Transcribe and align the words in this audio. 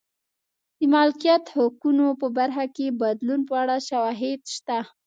د 0.79 0.83
مالکیت 0.93 1.43
حقونو 1.55 2.07
په 2.21 2.27
برخه 2.37 2.65
کې 2.75 2.97
بدلون 3.01 3.41
په 3.49 3.53
اړه 3.61 3.77
شواهد 3.89 4.41
شته. 4.55 4.77